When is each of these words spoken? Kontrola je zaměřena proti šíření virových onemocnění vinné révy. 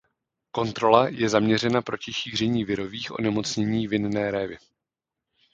Kontrola 0.51 1.07
je 1.09 1.29
zaměřena 1.29 1.81
proti 1.81 2.13
šíření 2.13 2.63
virových 2.65 3.19
onemocnění 3.19 3.87
vinné 3.87 4.31
révy. 4.31 4.57